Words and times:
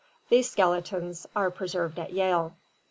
These 0.29 0.49
skeletons 0.49 1.27
are 1.35 1.51
preserved 1.51 1.99
at 1.99 2.11
Yale. 2.11 2.55